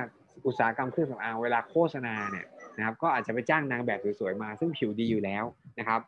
[0.47, 2.47] อุตสาหกรรมเครื่องสำอางเวลาโฆษณาเนี่ย
[2.79, 5.45] นะครับ ก็อาจจะไปจ้างนางแบบสวยๆมา ซึ่งผิวดีอยู่แล้ว
[5.79, 6.01] นะครับ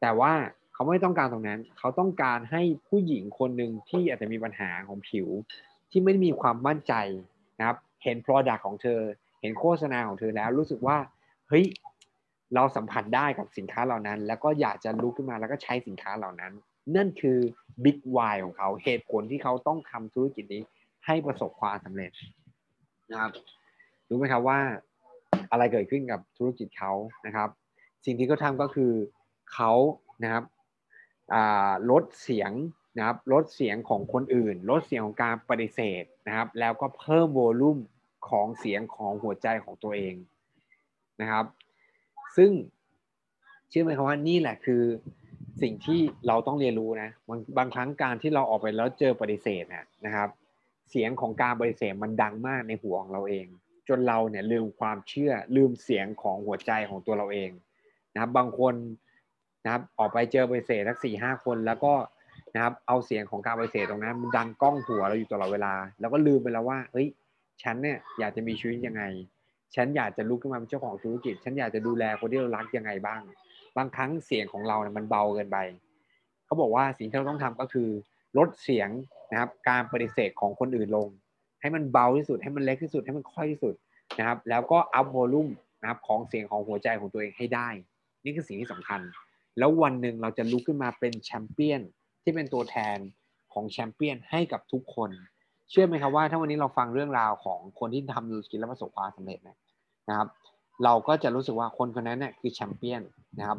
[0.00, 0.32] แต่ว่า
[0.74, 5.28] เขาไม่ต้องการตรงนั้น เขาต้องการให้ผู้หญิงคนหนึ่งที่อาจจะมีปัญหาของผิว
[5.90, 6.94] ที่ไม่มีความมั่นใจ
[7.58, 9.00] นะครับ เห็น Product ของเธอ
[9.40, 10.98] เห็นโฆษณาของเธอแล้วรู้สึกว่า
[11.48, 11.64] เฮ้ย
[12.54, 16.52] เราสัมผัสได้กับสินค้าเหล่านั้น แล้วก็อยากจะลุกขึ้นมาแล้วก็ใช้สินค้าเหล่านั้น
[16.96, 17.38] นั่นคือ
[17.84, 20.62] Big Why ของเขาเหตุผลที่เขาต้องทำธุรกิจนี้
[21.06, 22.10] ให้ประสบความสำเร็จ
[23.10, 23.32] นะครับ
[24.08, 24.60] รู้ไหมครับว่า
[25.50, 26.92] อะไรเกิดขึ้นกับธุรกิจเขา
[27.26, 27.48] นะครับ
[28.04, 28.92] สิ่งที่เขาทาก็คือ
[29.54, 29.72] เขา
[30.22, 30.44] นะครับ
[31.90, 32.52] ลดเสียง
[32.98, 37.78] นะครับลดเสียงของคนอื่น ลดเสียงของการปฏิเสธนะครับ แล้วก็เพิ่มโวลูม
[38.28, 40.14] ของเสียงของหัวใจของตัวเอง
[41.20, 41.44] นะครับ
[42.36, 42.50] ซึ่ง
[43.68, 44.82] เชื่อไหมครับว่านี่แหละคือ
[45.62, 49.64] สิ่งที่เราต้องเรียนรู้นะบางบางครั้งการที่เราออกไปแล้วเจอปฏิเสธ
[50.06, 50.28] นะครับ
[50.90, 53.46] เสียงของการปฏิเสธมันดังมากในหัวของเราเอง
[53.88, 57.50] จนเราเนี่ยลืมความเชื่อลืมเสียงของหัวใจของตัวเราเอง
[58.12, 58.74] นะครับ บางคน
[59.64, 61.92] นะครับออกไปเจอบริเศษทักสี่ห้าคน แล้วก็
[62.54, 67.08] นะครับเอาเสียงของการบริเศษตรงนั้นมันดังกล้องหัวเราอยู่ตลอดเวลา แล้วก็ลืมไปแล้วว่าเฮ้ย
[67.62, 69.02] ฉันเนี่ยอยากจะมีชีวิตยังไง
[69.74, 73.20] ฉันอยากจะลุกขึ้นมาเป็นเจ้าของธุรกิจ ฉันอยากจะดูแลคนที่เรารักยังไงบ้าง
[73.76, 75.58] บางครั้งเสียงของเราเนี่ยมันเบาเกินไป
[76.46, 77.88] เขาบอกว่าสิ่งที่เราต้องทำก็คือ
[78.38, 78.88] ลดเสียง
[79.30, 81.08] นะครับ การปฏิเสธของคนอื่นลง
[81.60, 83.74] ให้มันเบาที่สุด ให้มันเล็กที่สุด ให้มันค่อยที่สุด
[84.18, 85.48] นะครับ แล้วก็อัพโวลูม
[85.80, 87.68] นะครับของเสียงของหัวใจของตัวเองให้ได้
[88.24, 89.00] นี่คือสิ่งที่สำคัญ
[89.58, 91.80] แล้ววันหนึ่งเราจะลุกขึ้นมาเป็นแชมเปี้ยน
[92.22, 92.98] ที่เป็นตัวแทน
[93.52, 95.10] ของแชมเปี้ยนให้กับทุกคน
[95.70, 99.38] เชื่อไหมครับว่าถ้าวันนี้เราฟังเรื่องราวของคนที่ทำธุรกิจแล้วประสบความสำเร็จ
[100.08, 100.28] นะครับ
[100.84, 103.02] เราก็จะรู้สึกว่าคนคนนั้นเนี่ยคือแชมเปี้ยน
[103.38, 103.58] นะครับ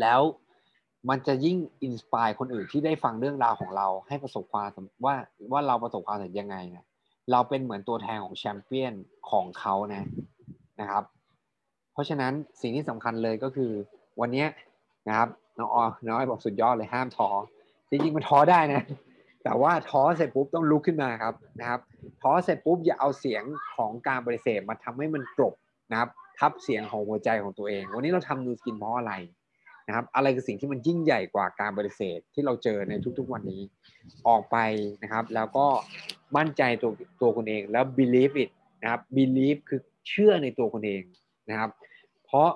[0.00, 0.20] แล้ว
[1.08, 4.68] มันจะยิ่ง inspire คนอื่นที่ได้ฟังเรื่องราวของเราให้ประสบความ
[5.04, 5.14] ว่า
[5.52, 6.86] ว่าเราประสบความสำเร็จยังไงนะ
[7.32, 8.94] เราเป็นเหมือนตัวแทนของแชมเปี้ยน
[9.30, 10.04] ของเขานะ
[10.80, 11.04] นะครับ
[11.92, 13.72] เพราะฉะนั้นสิ่งที่สำคัญเลยก็คือ
[14.20, 14.44] วันนี้
[15.08, 17.28] นะครับน้องออน้องอ้อยบอกสุดยอดเลยห้ามท้อ
[17.90, 18.82] จริงๆมันท้อได้นะ
[19.44, 21.80] แต่ว่าท้อเสร็จปุ๊บต้องลุกขึ้นมาครับนะครับ
[22.22, 23.44] ท้อเสร็จปุ๊บอย่าเอาเสียง
[23.76, 25.54] ของการปฏิเสธมาทำให้มันกลบ
[25.90, 29.14] นะครับทับเสียงของหัวใจของตัวเอง วันนี้เราทำนูสกินเพราะอะไร
[29.86, 33.62] นะครับอะไรคือสิ่งที่มันยิ่งใหญ่กว่าการปฏิเสธที่เราเจอในทุกๆวันนี้
[34.28, 34.56] ออกไป
[35.02, 35.66] นะครับ แล้วก็
[36.36, 38.50] มั่นใจตัวตัวคนเองแล้ว believe it
[38.82, 41.02] นะครับ believe คือเชื่อในตัวคนเอง
[41.50, 41.70] นะครับ
[42.24, 42.48] เพราะ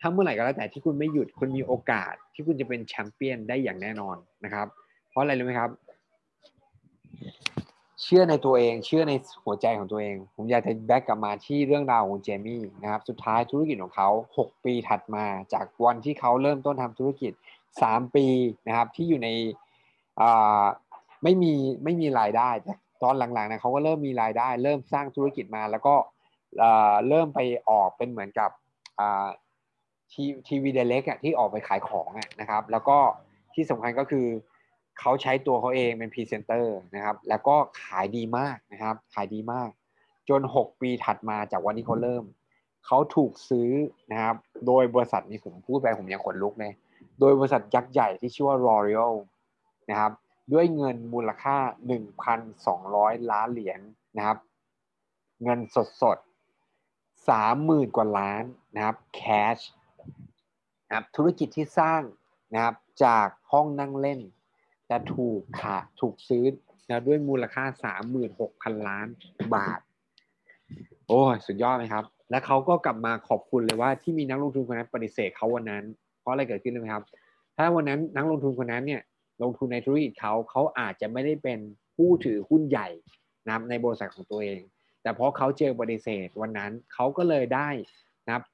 [0.00, 4.66] ถ้าเมื่อไหร่ก็แล้วแต่ที่คุณไม่หยุดคุณมีโอกาสที่คุณจะเป็นแชมเปี้ยนได้อย่างแน่นอนนะครับ
[5.10, 5.70] เพราะอะไรรู้ไหมครับ
[8.02, 9.12] เชื่อในตัวเอง เชื่อใน
[9.44, 17.32] หัวใจของตัวเอง ผมอยากจะแบ็กกลับมาที่เรื่องราวของเจมี่นะครับ สุดท้ายธุรกิจของเขา 6 ปีถัดมาจากวันที่เขาเริ่มต้นทำธุรกิจ
[17.74, 18.26] 3 ปี
[18.66, 19.28] นะครับที่อยู่ใน
[21.22, 21.52] ไม่มี
[21.84, 22.50] ไม่มีรายได้
[23.02, 25.94] ตอนหลังๆนะเขาก็เริ่มมีรายได้ เริ่มสร้างธุรกิจมาแล้วก็
[27.08, 28.50] เริ่มไปออกเป็นเหมือนกับ
[30.48, 32.98] ทีวี direct อะที่ออกไปขายของอะนะครับ แล้วก็
[33.54, 34.26] ที่สำคัญก็คือ
[35.00, 39.68] เขาใช้ตัวเขาเองเป็นพรีเซนเตอร์นะครับ แล้วก็ขายดีมากนะครับ ขายดีมาก
[40.28, 42.24] จน 6 ปีถัดมาจากวันที่เขาเริ่ม
[42.86, 43.70] เขาถูกซื้อ
[44.12, 46.72] นะครับ โดยบริษัทนี้ผมพูดไปผมยังขนลุกเลย
[47.20, 49.14] โดยบริษัทยักษ์ใหญ่ที่ชื่อว่า L'Oreal
[49.90, 50.12] นะครับ
[50.52, 51.56] ด้วยเงินมูลค่า
[52.44, 53.80] 1,200 ล้านเหรียญ
[54.16, 54.38] นะครับ
[55.42, 56.18] เงินสดสด
[57.28, 58.42] สามหมื่นกว่าล้าน
[58.76, 59.22] นะครับแค
[59.56, 59.58] ช
[60.86, 62.02] นะครับธุรกิจที่สร้าง
[62.54, 64.20] นะครับจากห้องนั่งเล่น
[64.86, 66.44] แต่ถูกขาถูกซื้อ
[66.88, 69.06] นะด้วยมูลค่าสามหมื่นหกพันล้าน
[69.54, 69.80] บาท
[71.06, 75.84] โอ้สุดยอดไหมครับ และเขาก็กลับมาขอบคุณเลยว่าที่มีนักลงทุนคนนั้นปฏิเสธเขาวันนั้น
[76.20, 77.04] เพราะอะไรเกิดขึ้นไหมครับ
[77.56, 79.02] ถ้าวันนั้นนักลงทุนคนนั้นเนี่ย
[79.42, 81.58] ลงทุนในธุรกิจเขาเขาอาจจะไม่ได้เป็น
[81.96, 82.88] ผู้ถือหุ้นใหญ่
[83.46, 84.60] นะในบริษัทของตัวเอง
[85.02, 87.68] แต่เพราะเขาเจอบริเสธวันนั้นเขาก็เลยได้
[88.26, 88.44] นะครับ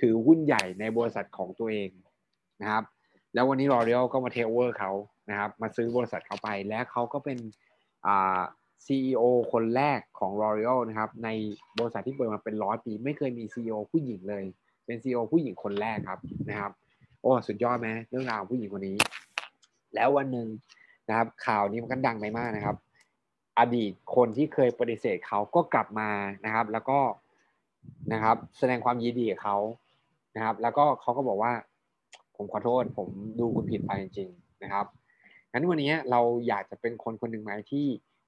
[0.00, 1.90] ถือหุ้นใหญ่ในบริษัทของตัวเอง
[2.60, 2.84] นะครับ
[3.34, 4.92] แล้ววันนี้รอเรียลก็มาเทเวอร์เขา
[5.30, 7.38] นะครับ มาซื้อบริษัทเขาไป และเขาก็เป็น
[8.06, 8.40] อ่า
[8.86, 11.28] CEO คนแรกของ L'Oreal นะครับ ใน
[11.78, 14.44] บริษัทที่เปิดมาเป็นร้อยปี ไม่เคยมี CEO ผู้หญิงเลย
[14.86, 16.72] เป็น CEO ผู้หญิงคนแรกครับนะครับ
[17.20, 18.96] โอ้สุดยอดไหมเรื่องราวผู้หญิงคนนี้
[19.94, 20.48] แล้ววันหนึ่ง
[21.08, 22.76] นะครับ ข่าวนี้มันก็ดังไปมากนะครับ
[23.58, 26.10] อดีตคนที่เคยปฏิเสธเขาก็กลับมา
[26.44, 26.98] นะครับ แล้วก็
[28.12, 29.56] นะครับ แสดงความยินดีกับเขา
[30.34, 31.52] นะครับ แล้วก็เขาก็บอกว่า
[32.36, 33.08] ผมขอโทษ ผม
[33.40, 34.86] ดูคุณผิดไปจริงๆนะครับ
[35.50, 37.86] งั้นวันนี้เราอยากจะเป็นคนคนหนึ่งไหมที่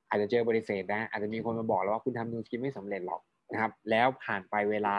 [0.09, 3.21] อาจจะเจอบริเสธนะอาจจะมีคนมาบอกแล้วว่าคุณทำนูสกินไม่สำเร็จหรอก
[3.53, 4.97] นะครับ แล้วผ่านไปเวลา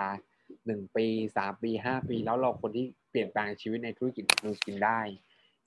[0.66, 1.06] หนึ่งปี
[1.38, 5.00] สามปีห้าปี แล้วเราคนที่เปลี่ยนแปลงชีวิตในธุรกิจนูสกินได้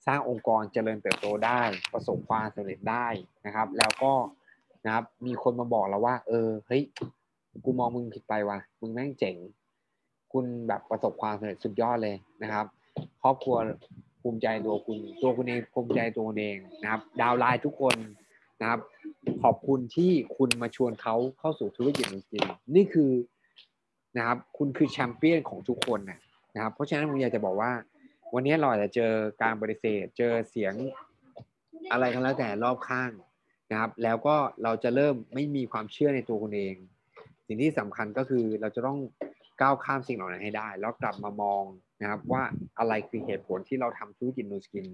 [0.06, 1.60] สร้างองค์กรเจริญเติบโตได้
[1.92, 3.06] ประสบความสำเร็จได้
[3.46, 4.12] นะครับ แล้วก็
[4.84, 6.82] นะครับมีคนมาบอกเราว่า เออเฮ้ย
[7.64, 9.36] กูมองมึงผิดไปว่ะมึงแม่งเจ๋ง
[10.36, 12.66] คุณแบบประสบความสำเร็จสุดยอดเลยนะครับ
[13.22, 13.56] ครอบครัว
[14.22, 17.96] ภูมิใจตัวคุณ ตัวคุณเองภูมิใจตัวเองนะครับ ดาวไลน์ทุกคน
[18.60, 18.80] นะครับ
[19.42, 23.10] ขอบคุณที่คุณมาชวนเขาเข้าสู่ธุรกิจจริงๆนี่คือ
[24.16, 26.00] นะครับ คุณคือแชมเปี้ยนของทุกคน
[26.54, 27.72] นะครับ เพราะฉะนั้นผมอยากจะบอกว่า
[28.34, 30.74] วันนี้เราอาจจะเจอการปฏิเสธ เจอเสียง
[31.90, 33.10] อะไรกันแล้วแต่รอบข้าง
[33.70, 36.76] นะครับ แล้วก็เราจะเริ่มไม่มีความเชื่อในตัวคุณเอง
[37.46, 38.98] สิ่งที่สำคัญก็คือเราจะต้อง
[39.60, 41.64] ก้าวข้ามสิ่งเหล่านั้นให้ได้ แล้วกลับมามอง
[42.02, 42.42] นะครับว่า
[42.78, 44.86] อะไรคือเหตุผลที่เราทำธุรกิจนูสกิน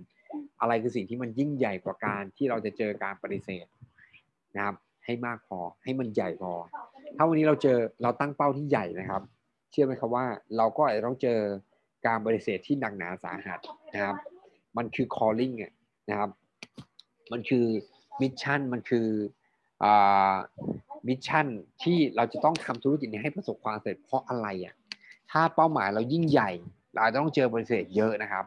[0.60, 3.66] อะไรคือสิ่งที่มันยิ่งใหญ่กว่าการที่เราจะเจอการปฏิเสธ
[4.56, 6.52] นะครับ ให้มากพอให้มันใหญ่พอ
[7.16, 9.22] ถ้าวันนี้เราเจอเราตั้งเป้าที่ใหญ่นะครับ
[9.70, 10.24] เชื่อไหมครับว่า
[10.56, 11.38] เราก็อาจจะต้องเจอ
[12.06, 13.60] การปฏิเสธที่หนักหนาสาหัส
[13.94, 14.16] นะครับ
[14.76, 15.54] มันคือ calling
[16.08, 16.30] นะครับ
[17.32, 17.66] มันคือ
[18.20, 19.08] mission มันคือ
[21.08, 21.46] mission
[21.82, 24.74] ที่เราจะต้องทำธุรกิจนี้ให้ประสบความสำเร็จเพราะอะไรอะ
[25.30, 26.50] ถ้าเป้าหมายเรายิ่งใหญ่
[26.92, 28.44] เราจะต้องเจอบริษัทเยอะนะครับ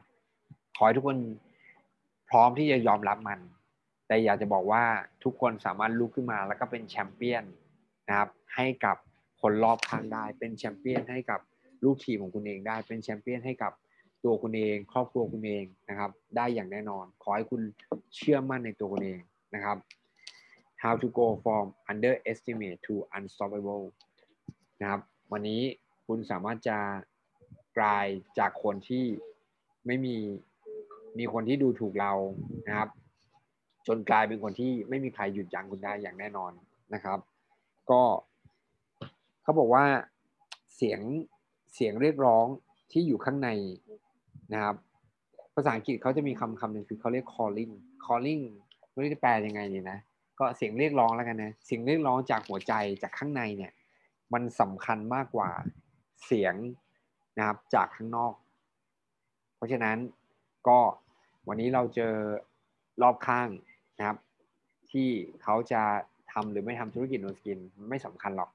[0.78, 1.18] ขอให้ทุกคน
[2.30, 3.40] พร้อมที่จะยอมรับมัน
[4.08, 4.84] แต่อยากจะบอกว่า
[5.24, 7.44] ทุกคนสามารถลุกขึ้นมาแล้วก็เป็นแชมเปี้ยน
[8.08, 8.98] นะครับ ให้กับ
[9.42, 11.40] คนรอบข้างได้ เป็นแชมเปี้ยนให้กับ
[11.84, 13.72] ลูกทีมของคุณเองได้ เป็นแชมเปี้ยนให้กับ
[14.24, 17.62] ตัวคุณเอง ครอบครัวคุณเองนะครับ ได้อย่างแน่นอน ขอให้คุณ
[18.16, 19.20] เชื่อมั่นในตัวคุณเอง
[19.56, 19.78] นะครับ
[20.86, 23.86] how to go from underestimate to unstoppable
[24.82, 25.62] นะครับ วันนี้
[26.08, 26.78] คุณสามารถจะ
[27.78, 28.08] กลาย
[28.40, 29.06] จากคนที่
[29.86, 30.16] ไม่มี
[31.18, 32.14] มีคนที่ดูถูกเรา
[32.68, 32.90] นะครับ
[33.88, 36.52] จนกลายเป็นคนที่ไม่มีใครหยุดยั้งคุณได้อย่างแน่นอน
[36.94, 37.20] นะครับ
[37.92, 38.02] ก็
[39.44, 39.86] เขาบอกว่า
[40.76, 41.02] เสียง
[41.74, 42.46] เสียงเรียกร้อง
[42.92, 43.50] ที่อยู่ข้างใน
[44.54, 44.76] นะครับ
[45.56, 47.74] ภาษาอังกฤษเขาจะมีคำคำหนึ่งคือเขาเรียก calling
[48.06, 48.44] calling
[48.92, 50.00] ไม่รู้จะแปลยังไงดีนะ
[50.40, 53.72] ก็เสียงเรียกร้องแล้วกันนะเสียงเรียกร้องจากหัวใจจากข้างในเนี่ย
[54.34, 55.50] มันสำคัญมากกว่า
[56.26, 56.56] เสียง
[57.38, 58.34] นะครับจากข้างนอก
[59.56, 59.98] เพราะฉะนั้น
[60.68, 60.80] ก็
[61.48, 62.14] วันนี้เราเจอ
[63.02, 63.50] รอบข้าง
[63.98, 64.18] นะครับ
[64.92, 65.10] ที่
[65.44, 65.82] เขาจะ
[66.32, 68.50] ทำหรือไม่ทำธุรกิจโนสกินไม่สำคัญหรอก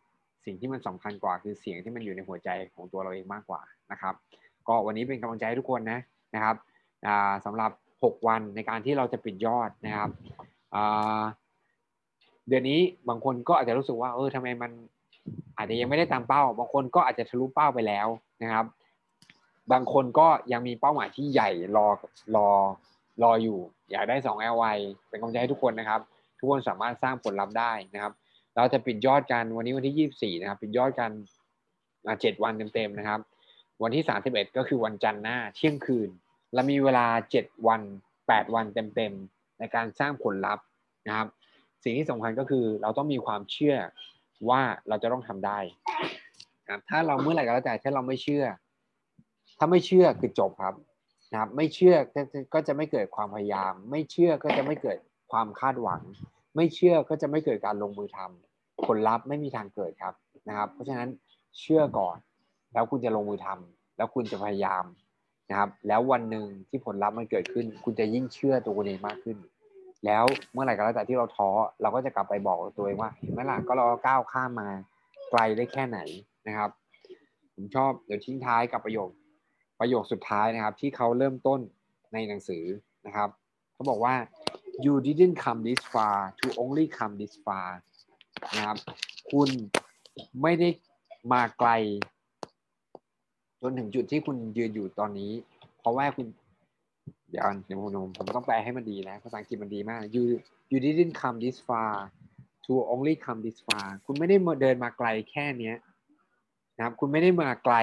[0.44, 3.60] สิ่งที่มันสำคัญกว่าคือเสียงที่มันอยู่ในหัวใจของตัวเราเองมากกว่า
[3.92, 4.14] นะครับ
[4.68, 6.00] ก็วันนี้เป็นกำลังใจให้ทุกคนนะ
[6.34, 6.56] นะครับ
[7.44, 10.10] สำหรับ 6 วันในการที่เราจะปิดยอดนะครับ
[12.50, 14.70] เดือนนี้บางคนก็อาจจะรู้สึกว่าเออทำไมมัน
[15.56, 18.08] อาจจะยังไม่ได้ตามเป้า บางคนก็อาจจะทะลุเป้าไปแล้ว
[18.42, 18.66] นะครับ
[19.72, 21.86] บางคนก็ยังมีเป้าหมายที่ใหญ่รอ
[22.36, 22.48] รอ
[23.22, 23.58] รออยู่
[23.90, 24.76] อยากได้2 LY
[25.08, 26.00] เป็นกำลังใจให้ทุกคนนะครับ
[26.38, 28.12] ทุกคนสามารถสร้างผลลัพธ์ได้นะครับ
[28.56, 31.10] เราจะปิดยอดกันวันนี้วันที่ 24 นะครับ ปิดยอดกัน
[32.20, 33.20] เจ็ดวันเต็มๆนะครับ
[33.82, 36.08] วันที่ 31 ก็คือวันจันทร์หน้าเที่ยงคืน
[36.54, 37.82] เรามีเวลา 7 วัน
[38.18, 40.64] 8 วันเต็มๆในการสร้างผลลัพธ์
[41.06, 41.28] นะครับ
[41.84, 43.76] สิ่งที่สำคัญก็คือเราต้องมีความเชื่อ
[44.48, 45.58] ว่าเราจะต้องทำได้
[46.88, 48.44] ถ้าเราเมื่อไหร่ก็แล้วแต่ถ้าเราไม่เชื่อ
[49.58, 50.74] ถ้าไม่เชื่อคือจบครับ
[51.32, 51.96] นะครับ ไม่เชื่อ
[52.54, 54.98] ก็จะไม่เกิดความพยายาม ไม่เชื่อก็จะไม่เกิด
[55.32, 56.00] ความคาดหวัง
[56.56, 60.14] ไม่เชื่อก็จะไม่เกิดการลงมือทำผลลัพธ์ไม่มีทางเกิดครับ
[60.48, 61.08] นะครับ เพราะฉะนั้น
[61.60, 62.16] เชื่อก่อน
[62.72, 64.84] แล้วคุณจะลงมือทำแล้วคุณจะพยายาม
[65.50, 69.36] นะครับ แล้ววันหนึ่งที่ผลลัพธ์มันเกิดขึ้น คุณจะยิ่งเชื่อตัวคุณเองมากขึ้น
[70.06, 71.48] แล้วเมื่อไหร่ก็แล้วแต่ที่เราท้อ
[71.82, 74.68] เราก็จะกลับไปบอกตัวเองว่าเห็นไหมล่ะก็เราก้าวข้ามมา
[75.30, 75.98] ไกลได้แค่ไหน
[76.46, 76.70] นะครับ
[77.54, 79.10] ผมชอบเดี๋ยวทิ้งท้ายกับประโยค
[79.80, 81.60] ประโยคสุดท้ายนะครับ ที่เขาเริ่มต้น
[82.12, 82.64] ในหนังสือ
[83.06, 83.28] นะครับ
[83.74, 84.14] เขาบอกว่า
[84.84, 87.68] you didn't come this far to only come this far
[88.56, 88.76] นะครับ
[89.30, 89.48] คุณ
[90.42, 90.68] ไม่ได้
[91.32, 91.70] มาไกล
[93.62, 95.32] จนถึงจุดที่คุณยืนอยู่ตอนนี้
[95.80, 96.26] เพราะว่าคุณ
[97.30, 100.22] เดี๋ยวเดี๋ยวผมผมต้องแปลให้มันดีนะภาษาอังกฤษมันดีมาก you
[100.70, 101.94] you didn't come this far
[102.64, 105.76] to only come this far คุณไม่ได้มาเดินมาไกลแค่เนี้ย
[106.76, 107.76] นะครับ คุณไม่ได้มาไกล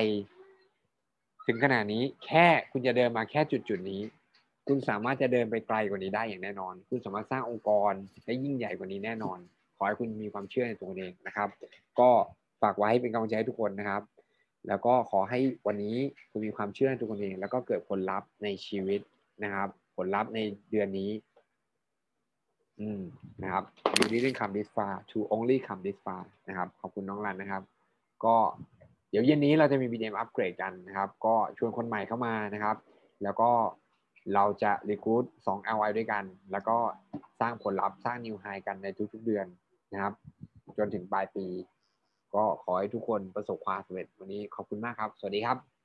[1.48, 4.02] ถึงขนาดนี้แค่คุณจะเดินมาแค่จุดจุดนี้
[4.68, 7.94] คุณสามารถจะเดินไปไกลกว่านี้ได้อย่างแน่นอน คุณสามารถสร้างองค์กร
[8.26, 9.40] ได้ยิ่งใหญ่กว่านี้แน่นอน
[9.78, 11.50] ขอให้คุณมีความเชื่อในตัวเองนะครับ
[12.00, 12.10] ก็
[12.62, 14.04] ฝากไว้เป็นกำลังใจให้ทุกคนนะครับ
[14.68, 15.96] แล้วก็ขอให้วันนี้
[16.32, 19.02] คุณมีความเชื่อในตัวเอง แล้วก็เกิดผลลัพธ์ในชีวิต
[19.43, 20.39] นะครับ ผลลัพธ์ใน
[20.71, 21.12] เดือนนี้
[22.80, 23.02] อืม
[23.43, 23.63] นะครับ
[23.97, 27.63] you didn't come this far to only come this far นะครับ ขอบคุณน้องรันนะครับ
[28.26, 28.36] ก็
[29.10, 32.78] เดี๋ยวเย็นนี้เราจะมี BDM อัปเกรดกันนะครับ ก็ชวนคนใหม่เข้ามานะครับ
[33.23, 33.50] แล้วก็
[34.34, 36.78] เราจะรีคูด2 LI ด้วยกัน แล้วก็
[37.39, 39.45] สร้างผลลัพธ์สร้างนิวไฮกันในทุกๆเดือน
[39.93, 40.13] นะครับ
[40.78, 41.45] จนถึงปลายปี
[42.36, 45.77] ก็ขอให้ทุกคนประสบความสำเร็จวันนี้ขอบคุณมากครับ สวัสดีครับ